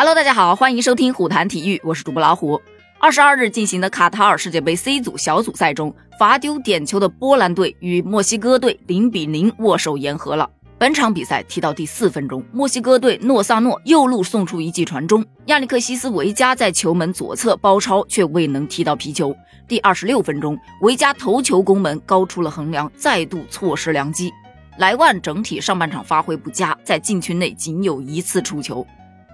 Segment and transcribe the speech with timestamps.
[0.00, 2.62] Hello，大家好，欢迎收听虎谈体育，我是主播老虎。
[3.00, 10.48] 二十二日进行的卡塔尔世界杯 C 组小组赛中，罚丢点球的波兰队与墨西哥队零比零握手言和了。
[10.78, 19.34] 本场比赛踢到第四分钟，墨西哥队诺萨诺右路送出一记传中，亚历克西斯维加在球门左侧包抄，却未能踢到皮球。
[19.66, 24.32] 第二十六分钟，维加头球攻门高出了横梁，再度错失良机。
[24.78, 28.86] 莱万整体上半场发挥不佳，在禁区内仅有一次出球。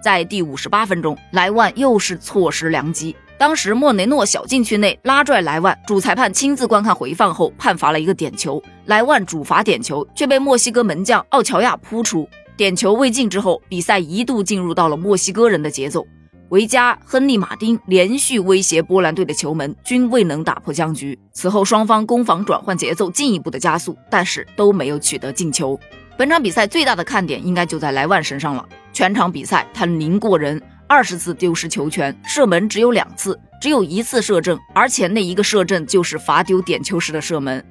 [0.05, 3.17] 在第五十八分钟，莱万又是错失良机。
[3.39, 8.63] 当时莫雷诺小禁区内拉拽莱万，主裁判亲自观看回放后判罚了一个点球。
[8.85, 12.29] 莱万主罚点球，却被墨西哥门将奥乔亚扑出。
[12.55, 16.07] 点球未进之后，比赛一度进入到了墨西哥人的节奏。
[16.51, 21.19] 维加、亨利、马丁连续威胁波兰队的球门，均未能打破僵局。
[21.33, 25.81] 此后双方攻防转换节奏进一步的加速，但是都没有取得进球。
[26.19, 28.69] 本场比赛最大的看点应该就在莱万身上了。
[28.95, 37.63] 全场比赛他零过人，二十次丢失球权，射门只有两次，只有一次射正，而且那一个射正就是罚丢点球时的射门。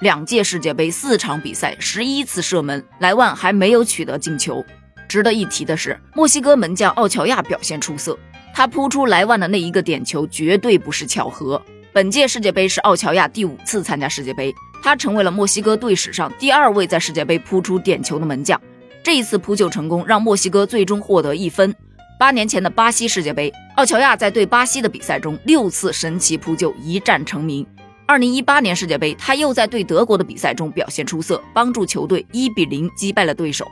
[0.00, 4.64] 两届世界杯四场比赛十一次射门，莱万还没有取得进球。
[5.08, 8.18] 值得一提的是，墨西哥门将奥乔亚表现出色，
[8.52, 11.62] 他扑出莱万的那一个点球绝对不是巧合。
[11.92, 14.52] 本届世界杯是奥乔亚第五次参加世界杯。
[14.82, 18.60] 他成为了墨西哥队史上第二位在世界杯扑出点球的门将。
[19.04, 21.74] 这一次扑救成功，让墨西哥最终获得一分。
[22.18, 27.66] 八年前的巴西世界杯，奥乔亚在对巴西的比赛中六次神奇扑救，一战成名。
[28.06, 33.66] 二零一八年世界杯，他又在对德国的比赛中表现出色，帮助球队一比零击败了对手。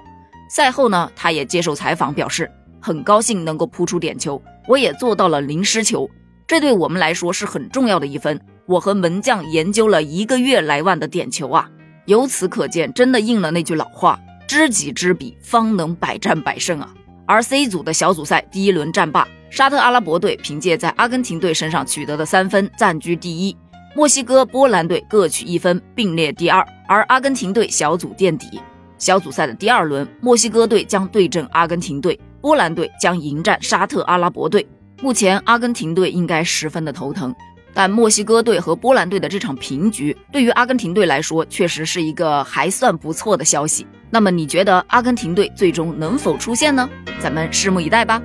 [0.51, 6.11] 赛后呢，他也接受采访表示，很高兴能够扑出点球，我也做到了零失球，
[6.47, 8.39] 这对我们来说是很重要的一分。
[8.67, 11.71] 我和门将研究了一个月莱万的点球啊，
[12.05, 14.21] 由此可见，真的应了那句老话：
[14.53, 16.93] 知己知彼，方能百战百胜啊。
[17.25, 23.57] 而 C 组的小组赛第一轮战罢，沙特阿拉伯队凭借在阿根廷队身上取得的三分暂居第一，
[23.97, 28.61] 墨西哥、波兰队各取一分，并列第二，而阿根廷队小组垫底。
[28.99, 34.69] 小组赛的第二轮，墨西哥队将对阵阿根廷队，波兰队将迎战沙特阿拉伯队。
[35.01, 37.35] 目前，阿根廷队应该十分的头疼。
[37.73, 43.87] 但墨西哥队和波兰队的这场平局，对于阿根廷队来说，确实是一个还算不错的消息。
[44.15, 46.87] 那么，你觉得阿根廷队最终能否出线呢？
[47.19, 48.21] 咱们拭目以待吧。